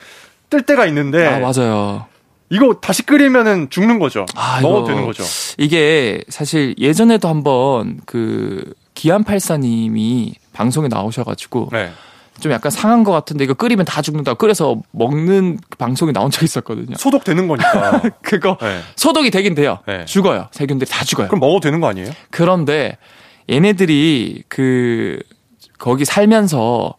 [0.50, 2.06] 뜰 때가 있는데 아 맞아요.
[2.50, 4.26] 이거 다시 끓이면은 죽는 거죠.
[4.36, 5.24] 아, 먹어도 이거- 되는 거죠.
[5.60, 11.92] 이게 사실 예전에도 한번 그 기안팔사님이 방송에 나오셔가지고 네.
[12.40, 14.34] 좀 약간 상한 것 같은데 이거 끓이면 다 죽는다.
[14.34, 16.96] 끓여서 먹는 그 방송이 나온 적이 있었거든요.
[16.98, 18.02] 소독되는 거니까.
[18.24, 18.80] 그거 네.
[18.96, 19.80] 소독이 되긴 돼요.
[19.88, 20.06] 네.
[20.06, 20.48] 죽어요.
[20.52, 21.28] 세균들이 다 죽어요.
[21.28, 22.10] 그럼 먹어도 되는 거 아니에요?
[22.32, 22.98] 그런데
[23.50, 25.20] 얘네들이 그
[25.78, 26.94] 거기 살면서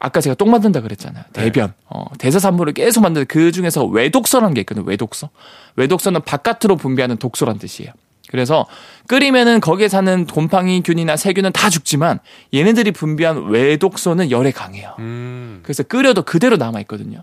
[0.00, 1.24] 아까 제가 똥 만든다 그랬잖아요.
[1.32, 1.42] 네.
[1.44, 1.72] 대변.
[1.88, 4.84] 어, 대사산물을 계속 만드는 그 중에서 외독소라는 게 있거든요.
[4.86, 5.30] 외독소.
[5.76, 7.92] 외독소는 바깥으로 분비하는 독소란 뜻이에요.
[8.28, 8.66] 그래서
[9.06, 12.18] 끓이면은 거기에 사는 곰팡이 균이나 세균은 다 죽지만
[12.52, 14.94] 얘네들이 분비한 외독소는 열에 강해요.
[14.98, 15.60] 음.
[15.62, 17.22] 그래서 끓여도 그대로 남아 있거든요.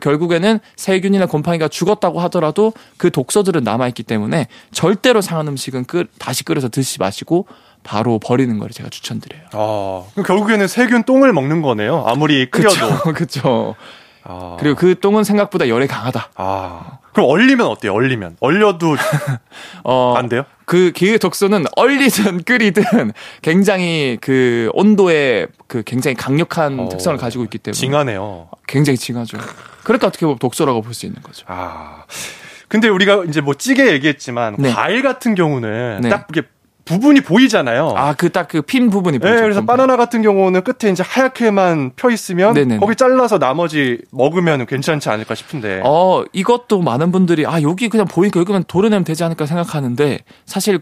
[0.00, 6.44] 결국에는 세균이나 곰팡이가 죽었다고 하더라도 그 독소들은 남아 있기 때문에 절대로 상한 음식은 끓, 다시
[6.44, 7.46] 끓여서 드시지 마시고
[7.82, 9.42] 바로 버리는 걸 제가 추천드려요.
[9.52, 12.04] 아, 결국에는 세균 똥을 먹는 거네요.
[12.06, 13.12] 아무리 끓여도.
[13.12, 13.74] 그렇죠.
[14.24, 14.56] 아.
[14.58, 16.30] 그리고 그 똥은 생각보다 열에 강하다.
[16.36, 16.98] 아.
[17.12, 17.92] 그럼 얼리면 어때요?
[17.92, 18.38] 얼리면.
[18.40, 18.96] 얼려도
[19.84, 20.44] 어, 안 돼요?
[20.64, 27.58] 그 기의 독소는 얼리든 끓이든 굉장히 그 온도에 그 굉장히 강력한 어, 특성을 가지고 있기
[27.58, 28.48] 때문에 징하네요.
[28.66, 29.38] 굉장히 징하죠.
[29.84, 31.44] 그러니까 어떻게 보면 독소라고 볼 수 있는 거죠.
[31.48, 32.04] 아.
[32.68, 34.72] 근데 우리가 이제 뭐 찌개 얘기했지만 네.
[34.72, 36.08] 과일 같은 경우는 네.
[36.08, 36.42] 딱 이게
[36.84, 37.94] 부분이 보이잖아요.
[37.96, 39.42] 아, 그 딱 그 핀 부분이 네, 보이죠.
[39.42, 39.76] 그래서 곰팡이.
[39.78, 42.78] 바나나 같은 경우는 끝에 이제 하얗게만 펴 있으면 네네네.
[42.78, 45.80] 거기 잘라서 나머지 먹으면 괜찮지 않을까 싶은데.
[45.84, 50.80] 어, 이것도 많은 분들이 아, 여기 그냥 보이니까 여기만 도려내면 되지 않을까 생각하는데 사실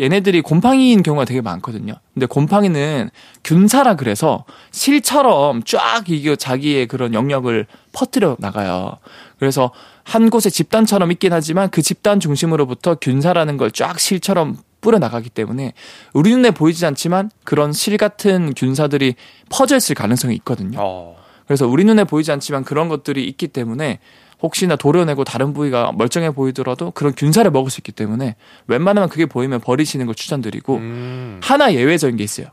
[0.00, 1.94] 얘네들이 곰팡이인 경우가 되게 많거든요.
[2.14, 3.10] 근데 곰팡이는
[3.44, 8.98] 균사라 그래서 실처럼 쫙 이게 자기의 그런 영역을 퍼뜨려 나가요.
[9.38, 9.70] 그래서
[10.02, 15.72] 한 곳에 집단처럼 있긴 하지만 그 집단 중심으로부터 균사라는 걸 쫙 실처럼 뿌려 나가기 때문에
[16.12, 19.14] 우리 눈에 보이지 않지만 그런 실 같은 균사들이
[19.48, 20.78] 퍼져 있을 가능성이 있거든요.
[20.78, 21.16] 어.
[21.46, 23.98] 그래서 우리 눈에 보이지 않지만 그런 것들이 있기 때문에
[24.42, 29.60] 혹시나 도려내고 다른 부위가 멀쩡해 보이더라도 그런 균사를 먹을 수 있기 때문에 웬만하면 그게 보이면
[29.60, 31.40] 버리시는 걸 추천드리고 음.
[31.42, 32.48] 하나 예외적인 게 있어요.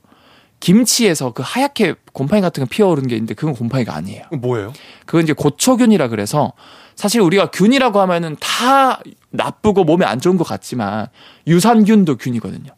[0.61, 4.25] 김치에서 그 하얗게 곰팡이 같은 거 피어오르는 게 있는데 그건 곰팡이가 아니에요.
[4.39, 4.71] 뭐예요?
[5.05, 6.53] 그건 이제 고초균이라 그래서
[6.95, 11.07] 사실 우리가 균이라고 하면은 다 나쁘고 몸에 안 좋은 것 같지만
[11.47, 12.71] 유산균도 균이거든요.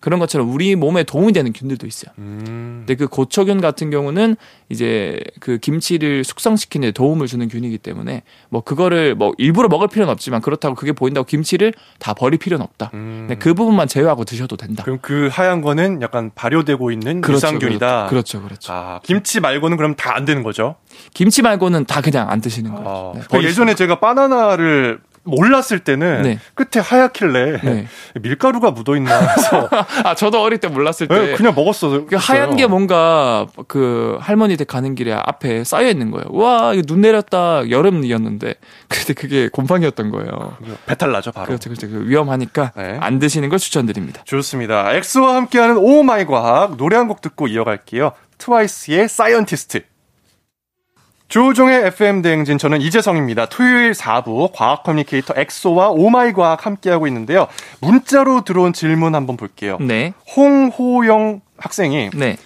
[0.00, 2.12] 그런 것처럼 우리 몸에 도움이 되는 균들도 있어요.
[2.18, 2.84] 음.
[2.86, 4.36] 근데 그 고초균 같은 경우는
[4.68, 10.12] 이제 그 김치를 숙성시키는 데 도움을 주는 균이기 때문에 뭐 그거를 뭐 일부러 먹을 필요는
[10.12, 12.90] 없지만 그렇다고 그게 보인다고 김치를 다 버릴 필요는 없다.
[12.94, 13.26] 음.
[13.28, 14.84] 근데 그 부분만 제외하고 드셔도 된다.
[14.84, 18.06] 그럼 그 하얀 거는 약간 발효되고 있는 유산균이다.
[18.08, 18.72] 그렇죠, 그렇죠.
[18.72, 20.74] 아, 김치 말고는 그럼 다 안 되는 거죠?
[21.14, 22.88] 김치 말고는 다 그냥 안 드시는 거예요.
[22.88, 26.38] 아, 네, 그 버리시는 예전에 제가 바나나를 몰랐을 때는 네.
[26.54, 27.86] 끝에 하얗길래 네.
[28.20, 29.68] 밀가루가 묻어 있나 해서
[30.04, 31.18] 아, 저도 어릴 때 몰랐을 때.
[31.18, 32.06] 네, 그냥 먹었어요.
[32.06, 36.26] 그 하얀 게 뭔가 그 할머니 댁 가는 길에 앞에 쌓여 있는 거예요.
[36.30, 37.68] 와, 이거 눈 내렸다.
[37.68, 38.54] 여름이었는데.
[38.88, 40.56] 근데 그게 곰팡이였던 거예요.
[40.86, 41.46] 배탈 나죠, 바로.
[41.46, 41.88] 그렇죠, 그렇죠.
[41.88, 42.96] 그 위험하니까 네.
[43.00, 44.22] 안 드시는 걸 추천드립니다.
[44.24, 44.92] 좋습니다.
[44.94, 48.12] 엑소와 함께하는 오 마이 과학 노래 한 곡 듣고 이어갈게요.
[48.36, 49.80] 트와이스의 사이언티스트.
[51.28, 53.46] 조우종의 FM 대행진 저는 이재성입니다.
[53.46, 57.48] 토요일 4부 과학 커뮤니케이터 엑소와 오마이 과학 함께하고 있는데요.
[57.80, 59.76] 문자로 들어온 질문 한번 볼게요.
[59.80, 62.36] 네, 홍호영 학생이 네.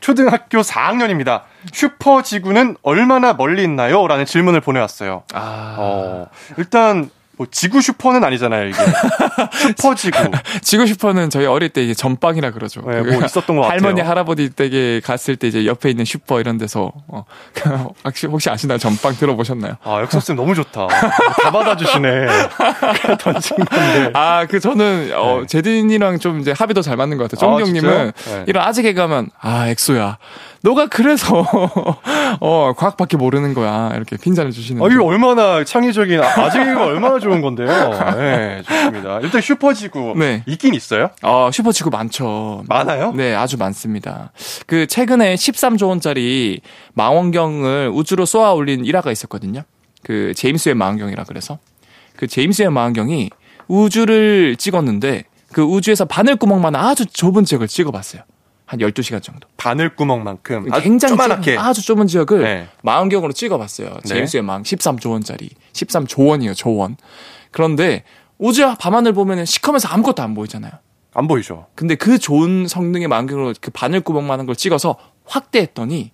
[0.00, 1.42] 초등학교 4학년입니다.
[1.72, 4.06] 슈퍼 지구는 얼마나 멀리 있나요?
[4.06, 5.24] 라는 질문을 보내왔어요.
[5.34, 6.26] 아, 어,
[6.56, 8.76] 일단 뭐 지구 슈퍼는 아니잖아요, 이게.
[9.78, 10.18] 슈퍼 지구.
[10.60, 12.82] 지구 슈퍼는 저희 어릴 때 이제 점빵이라 그러죠.
[12.86, 13.78] 네, 그뭐 있었던 것 같아요.
[13.78, 17.24] 할머니 할아버지 댁에 갔을 때 이제 옆에 있는 슈퍼 이런 데서 어,
[18.04, 18.76] 혹시 혹시 아시나요?
[18.76, 19.76] 점빵 들어보셨나요?
[19.84, 20.88] 아, 엑소쌤 너무 좋다.
[20.88, 22.26] 다 받아주시네.
[23.18, 24.10] 던진 건데.
[24.12, 25.46] 아, 그 저는 어 네.
[25.46, 27.54] 제디님이랑 좀 이제 합이 더잘 맞는 것 같아요.
[27.54, 27.80] 아, 진짜요?
[27.80, 28.44] 형님은 네.
[28.48, 30.18] 이런 아재개그하면 아 엑소야,
[30.62, 31.44] 너가 그래서
[32.40, 34.82] 어 과학밖에 모르는 거야 이렇게 핀잔을 주시는.
[34.82, 37.66] 아, 이거 얼마나 창의적인, 아, 이거 얼마나 좋은 건데요.
[38.16, 39.20] 네, 좋습니다.
[39.20, 40.14] 일단 슈퍼 지구.
[40.16, 40.42] 네.
[40.46, 41.10] 있긴 있어요?
[41.22, 42.64] 어 슈퍼 지구 많죠.
[42.68, 43.12] 많아요?
[43.12, 44.32] 네, 아주 많습니다.
[44.66, 46.60] 그 최근에 13조 원짜리
[46.94, 49.62] 망원경을 우주로 쏘아 올린 일화가 있었거든요.
[50.02, 51.58] 그 제임스 웹 망원경이라 그래서
[52.16, 53.30] 그 제임스 웹 망원경이
[53.68, 58.22] 우주를 찍었는데 그 우주에서 바늘 구멍만 아주 좁은 지역을 찍어봤어요.
[58.70, 59.48] 한 12시간 정도.
[59.56, 60.72] 바늘구멍만큼.
[60.72, 61.16] 아주 굉장히.
[61.16, 62.68] 좁은, 아주 좁은 지역을 네.
[62.84, 63.98] 망원경으로 찍어봤어요.
[64.06, 66.54] 제임스 웹망 13조 원짜리 13조 원이에요.
[66.54, 66.96] 조 원.
[67.50, 68.04] 그런데
[68.38, 70.70] 우주 밤하늘 보면은 시커메서 아무것도 안 보이잖아요.
[71.14, 71.66] 안 보이죠?
[71.74, 76.12] 근데 그 좋은 성능의 망원경으로 그 바늘구멍만한 걸 찍어서 확대했더니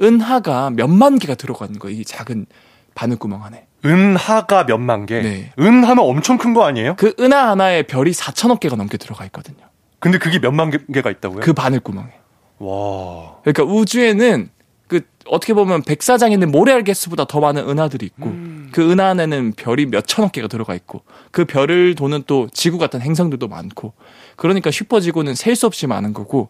[0.00, 1.98] 은하가 몇만 개가 들어가 있는 거예요.
[1.98, 2.46] 이 작은
[2.94, 3.66] 바늘구멍 안에.
[3.84, 5.20] 은하가 몇만 개.
[5.20, 5.52] 네.
[5.58, 6.94] 은하면 엄청 큰 거 아니에요?
[6.96, 9.67] 그 은하 하나에 별이 4천억 개가 넘게 들어가 있거든요.
[10.00, 11.40] 근데 그게 몇만 개- 개가 있다고요?
[11.40, 12.08] 그 바늘구멍에.
[12.60, 13.36] 와.
[13.42, 14.50] 그러니까 우주에는
[14.86, 19.52] 그 어떻게 보면 백사장에 있는 모래알 개수보다 더 많은 은하들이 있고 그 그 은하 안에는
[19.56, 23.92] 별이 몇 천억 개가 들어가 있고 그 별을 도는 또 지구 같은 행성들도 많고
[24.36, 26.48] 그러니까 슈퍼지구는 셀 수 없이 많은 거고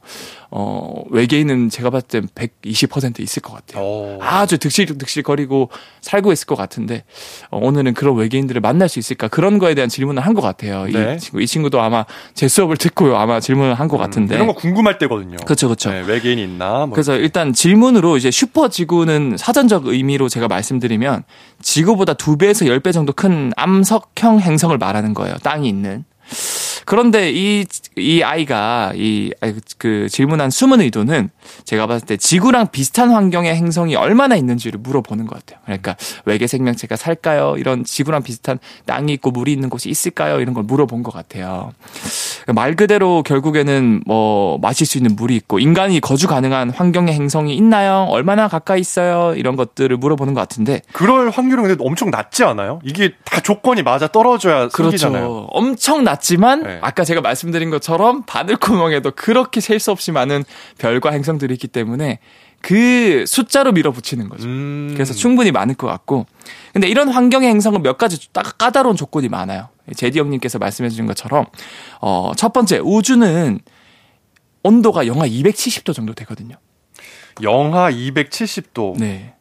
[0.51, 3.83] 어 외계인은 제가 봤을 땐 120% 있을 것 같아요.
[3.83, 4.19] 오.
[4.21, 5.71] 아주 득실득실거리고
[6.03, 7.05] 살고 있을 것 같은데
[7.51, 10.85] 어, 오늘은 그런 외계인들을 만날 수 있을까 그런 거에 대한 질문을 한 것 같아요.
[10.87, 11.15] 네.
[11.17, 12.05] 이 친구 이 친구도 아마
[12.35, 15.39] 제 수업을 듣고요 아마 질문을 한 것 같은데 음, 이런 거 궁금할 때거든요.
[15.47, 15.91] 그렇죠 그렇죠.
[15.91, 16.85] 네, 외계인이 있나?
[16.85, 16.91] 뭐.
[16.91, 21.25] 그래서 일단 질문으로 이제 슈퍼 지구는 사전적 의미로 제가 말씀드리면
[21.63, 25.37] 지구보다 두 배에서 열 배 정도 큰 암석형 행성을 말하는 거예요.
[25.43, 26.05] 땅이 있는.
[26.89, 27.67] 그런데 이,
[27.99, 29.31] 이 아이가, 이,
[29.77, 31.29] 그 질문한 숨은 의도는
[31.65, 35.61] 제가 봤을 때 지구랑 비슷한 환경의 행성이 얼마나 있는지를 물어보는 것 같아요.
[35.67, 37.57] 그러니까 외계 생명체가 살까요?
[37.59, 40.41] 이런 지구랑 비슷한 땅이 있고 물이 있는 곳이 있을까요?
[40.41, 41.73] 이런 걸 물어본 것 같아요.
[42.55, 48.07] 말 그대로 결국에는 뭐 마실 수 있는 물이 있고 인간이 거주 가능한 환경의 행성이 있나요?
[48.09, 49.35] 얼마나 가까이 있어요?
[49.37, 52.81] 이런 것들을 물어보는 것 같은데 그럴 확률은 근데 엄청 낮지 않아요?
[52.83, 55.29] 이게 다 조건이 맞아 떨어져야 생기잖아요.
[55.29, 55.47] 그렇죠.
[55.51, 56.78] 엄청 낮지만 네.
[56.83, 60.45] 아까 제가 말씀드린 것처럼 바늘구멍에도 그렇게 셀 수 없이 많은
[60.79, 62.19] 별과 행성들이 있기 때문에
[62.61, 64.47] 그 숫자로 밀어붙이는 거죠.
[64.49, 64.91] 음.
[64.95, 66.27] 그래서 충분히 많을 것 같고.
[66.73, 69.69] 근데 이런 환경의 행성은 몇 가지 딱 까다로운 조건이 많아요.
[69.95, 71.47] 제디 형님께서 말씀해 주신 것처럼,
[72.01, 73.61] 어, 첫 번째, 우주는
[74.65, 76.57] 온도가 영하 270도 정도 되거든요.
[77.43, 78.99] 영하 270도.
[78.99, 79.35] 네.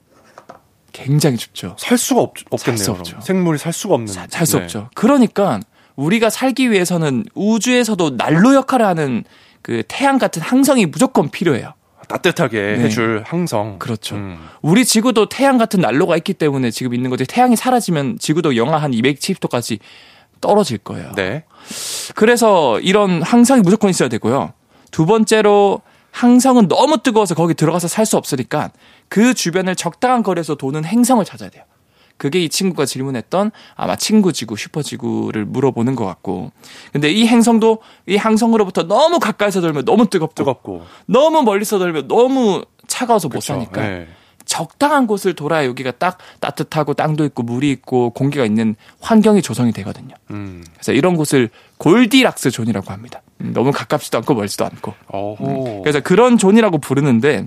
[0.93, 1.76] 굉장히 춥죠.
[1.78, 2.78] 살 수가 없, 없겠네요.
[2.78, 3.00] 수 그럼.
[3.02, 3.21] 없죠.
[3.21, 4.13] 생물이 살 수가 없는.
[4.30, 4.63] 살수 네.
[4.63, 4.89] 없죠.
[4.95, 5.60] 그러니까
[5.97, 9.25] 우리가 살기 위해서는 우주에서도 난로 역할을 하는
[9.62, 11.73] 그 태양 같은 항성이 무조건 필요해요.
[12.07, 12.83] 따뜻하게 네.
[12.86, 13.79] 해줄 항성.
[13.79, 14.15] 그렇죠.
[14.15, 14.38] 음.
[14.62, 17.25] 우리 지구도 태양 같은 난로가 있기 때문에 지금 있는 거지.
[17.25, 19.79] 태양이 사라지면 지구도 영하 한 270도까지
[20.39, 21.12] 떨어질 거예요.
[21.15, 21.43] 네.
[22.15, 24.53] 그래서 이런 항성이 무조건 있어야 되고요.
[24.91, 25.81] 두 번째로
[26.12, 28.69] 항성은 너무 뜨거워서 거기 들어가서 살 수 없으니까
[29.10, 31.63] 그 주변을 적당한 거리에서 도는 행성을 찾아야 돼요.
[32.17, 36.51] 그게 이 친구가 질문했던 아마 친구 지구, 슈퍼 지구를 물어보는 것 같고.
[36.91, 40.84] 근데 이 행성도 이 항성으로부터 너무 가까이서 돌면 너무 뜨겁고, 뜨겁고.
[41.06, 43.53] 너무 멀리서 돌면 너무 차가워서 못 그쵸.
[43.53, 44.08] 사니까 네.
[44.45, 50.15] 적당한 곳을 돌아야 여기가 딱 따뜻하고 땅도 있고 물이 있고 공기가 있는 환경이 조성이 되거든요.
[50.32, 50.63] 음.
[50.73, 53.21] 그래서 이런 곳을 골디락스 존이라고 합니다.
[53.41, 54.93] 음, 너무 가깝지도 않고 멀지도 않고.
[55.08, 55.82] 어호.
[55.84, 57.45] 그래서 그런 존이라고 부르는데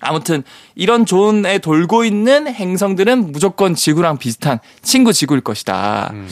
[0.00, 0.42] 아무튼
[0.74, 6.10] 이런 존에 돌고 있는 행성들은 무조건 지구랑 비슷한 친구 지구일 것이다.
[6.12, 6.28] 음.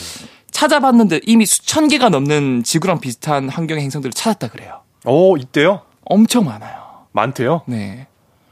[0.51, 4.81] 찾아봤는데 이미 수천 개가 넘는 지구랑 비슷한 환경의 행성들을 찾았다 그래요.
[5.05, 5.81] 어, 있대요?
[6.05, 7.05] 엄청 많아요.
[7.11, 7.61] 많대요?
[7.67, 8.07] 네.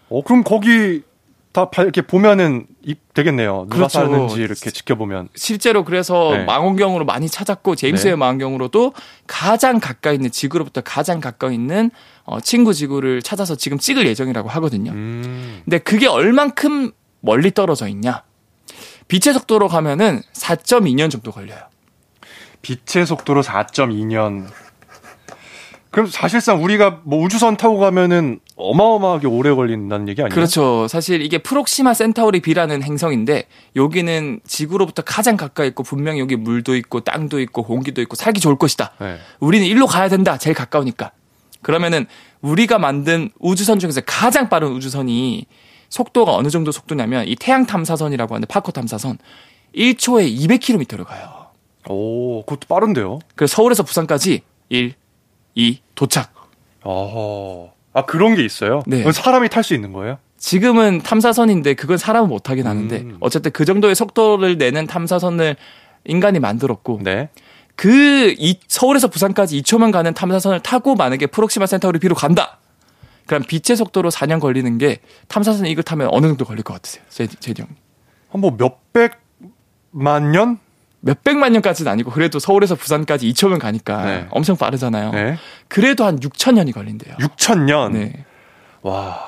[0.09, 1.01] 어, 그럼 거기
[1.51, 2.74] 다 바- 이렇게 보면은 이-
[3.13, 3.63] 되겠네요.
[3.63, 3.99] 누가 그렇죠.
[3.99, 5.29] 사는지 이렇게 지켜보면.
[5.35, 6.43] 실제로 그래서 네.
[6.45, 8.09] 망원경으로 많이 찾았고 제임스 네.
[8.11, 8.93] 웹 망원경으로도
[9.25, 11.89] 가장 가까이 있는 지구로부터 가장 가까이 있는
[12.23, 14.91] 어, 친구 지구를 찾아서 지금 찍을 예정이라고 하거든요.
[14.91, 15.61] 음.
[15.63, 18.23] 근데 그게 얼만큼 멀리 떨어져 있냐?
[19.07, 21.59] 빛의 속도로 가면은 4.2년 정도 걸려요.
[22.61, 24.47] 빛의 속도로 4.2년.
[25.91, 30.33] 그럼 사실상 우리가 뭐 우주선 타고 가면은 어마어마하게 오래 걸린다는 얘기 아니에요?
[30.33, 30.87] 그렇죠.
[30.87, 37.01] 사실 이게 프록시마 센타우리 B라는 행성인데 여기는 지구로부터 가장 가까이 있고 분명히 여기 물도 있고
[37.01, 38.93] 땅도 있고 공기도 있고 살기 좋을 것이다.
[38.99, 39.17] 네.
[39.39, 40.37] 우리는 일로 가야 된다.
[40.37, 41.11] 제일 가까우니까.
[41.61, 42.05] 그러면은
[42.41, 45.45] 우리가 만든 우주선 중에서 가장 빠른 우주선이
[45.89, 49.17] 속도가 어느 정도 속도냐면 이 태양 탐사선이라고 하는데 파커 탐사선
[49.75, 51.47] 1초에 200km를 가요.
[51.89, 53.19] 오, 그것도 빠른데요?
[53.35, 54.93] 그래서 서울에서 부산까지 1,
[55.55, 56.33] 2 도착.
[56.83, 57.73] 어허.
[57.95, 58.83] 아, 그런 게 있어요?
[58.85, 58.97] 네.
[58.97, 60.17] 그건 사람이 탈 수 있는 거예요?
[60.37, 63.17] 지금은 탐사선인데 그건 사람은 못 하긴 하는데 음.
[63.21, 65.55] 어쨌든 그 정도의 속도를 내는 탐사선을
[66.03, 67.29] 인간이 만들었고 네.
[67.77, 72.59] 그 이, 서울에서 부산까지 2초만 가는 탐사선을 타고 만약에 프록시마 센타우리 B로 간다.
[73.27, 74.99] 그럼 빛의 속도로 4년 걸리는 게
[75.29, 77.03] 탐사선 이걸 타면 어느 정도 걸릴 것 같으세요?
[77.09, 77.69] 제, 제디 형.
[78.29, 80.59] 한뭐 몇백만 년?
[81.05, 84.27] 몇백만 년까지는 아니고 그래도 서울에서 부산까지 2초면 가니까 네.
[84.31, 85.11] 엄청 빠르잖아요.
[85.11, 85.37] 네.
[85.67, 87.17] 그래도 한 6천 년이 걸린대요.
[87.17, 87.93] 6천 년?
[87.93, 88.25] 네.
[88.81, 89.19] 와.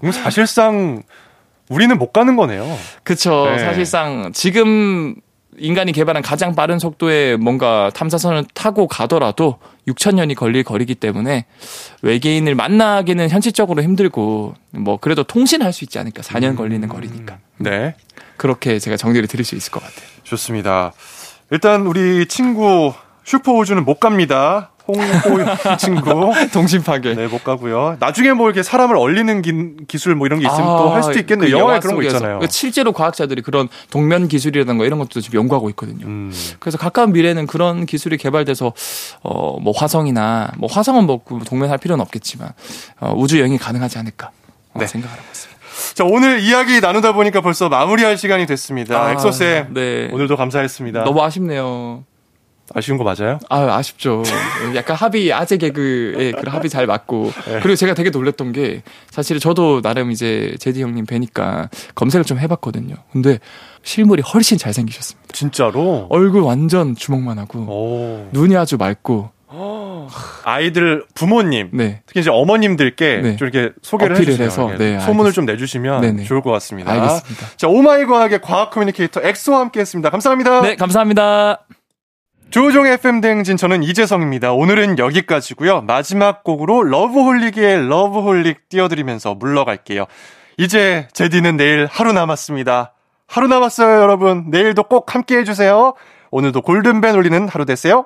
[0.00, 1.02] 그럼 사실상
[1.68, 2.66] 우리는 못 가는 거네요.
[3.04, 3.46] 그쵸.
[3.46, 3.58] 네.
[3.58, 5.14] 사실상 지금
[5.62, 11.46] 인간이 개발한 가장 빠른 속도의 뭔가 탐사선을 타고 가더라도 6천 년이 걸릴 거리기 때문에
[12.02, 16.22] 외계인을 만나기는 현실적으로 힘들고 뭐 그래도 통신할 수 있지 않을까.
[16.22, 17.38] 4년 걸리는 거리니까.
[17.58, 17.94] 네.
[18.36, 20.04] 그렇게 제가 정리를 드릴 수 있을 것 같아요.
[20.24, 20.92] 좋습니다.
[21.50, 22.92] 일단 우리 친구
[23.24, 24.71] 슈퍼 우주는 못 갑니다.
[24.88, 26.32] 홍호 친구.
[26.52, 27.14] 동심 파괴.
[27.14, 27.96] 네, 못 가고요.
[28.00, 29.42] 나중에 뭐 이렇게 사람을 얼리는
[29.86, 31.46] 기, 술뭐 이런 게 있으면 또할 수도 있겠네요.
[31.46, 32.02] 그 영화에 영화 그런 거.
[32.02, 32.38] 있잖아요.
[32.40, 36.06] 그 실제로 과학자들이 그런 동면 기술이라든가 이런 것도 지금 연구하고 있거든요.
[36.06, 36.32] 음.
[36.58, 38.72] 그래서 가까운 미래는 그런 기술이 개발돼서
[39.22, 42.50] 어 뭐 화성이나 뭐 화성은 뭐 동면할 필요는 없겠지만
[43.00, 44.30] 어, 우주 여행이 가능하지 않을까
[44.74, 44.86] 어, 네.
[44.86, 45.60] 생각을 하고 있습니다.
[45.94, 49.00] 자, 오늘 이야기 나누다 보니까 벌써 마무리할 시간이 됐습니다.
[49.04, 49.74] 아, 엑소쌤.
[49.74, 50.08] 네.
[50.12, 51.04] 오늘도 감사했습니다.
[51.04, 52.04] 너무 아쉽네요.
[52.74, 53.38] 아쉬운 거 맞아요?
[53.48, 54.22] 아, 아쉽죠.
[54.74, 57.60] 약간 합이 아재 개그에 그런 합이 잘 맞고 네.
[57.62, 62.94] 그리고 제가 되게 놀랬던 게 사실 저도 나름 이제 제디 형님 뵈니까 검색을 좀 해봤거든요.
[63.12, 63.38] 근데
[63.82, 65.32] 실물이 훨씬 잘 생기셨습니다.
[65.32, 66.06] 진짜로?
[66.10, 68.28] 얼굴 완전 주먹만 하고 오.
[68.32, 69.30] 눈이 아주 맑고
[70.44, 73.36] 아이들 부모님 네 특히 이제 어머님들께 네.
[73.36, 74.46] 좀 이렇게 소개를 해주세요.
[74.46, 75.32] 해서, 네, 소문을.
[75.32, 76.24] 좀 내주시면 네네.
[76.24, 76.90] 좋을 것 같습니다.
[76.92, 77.46] 알겠습니다.
[77.56, 80.10] 자, 오마이 과학의 과학 커뮤니케이터 엑소와 함께했습니다.
[80.10, 80.62] 감사합니다.
[80.62, 81.60] 네 감사합니다.
[82.52, 84.52] 조우종의 FM 대행진 저는 이재성입니다.
[84.52, 85.80] 오늘은 여기까지고요.
[85.80, 90.04] 마지막 곡으로 러브홀릭의 러브홀릭 띄워드리면서 물러갈게요.
[90.58, 92.92] 이제 제디는 내일 하루 남았습니다.
[93.26, 94.50] 하루 남았어요, 여러분.
[94.50, 95.94] 내일도 꼭 함께 해주세요.
[96.30, 98.04] 오늘도 골든벨 울리는 하루 되세요.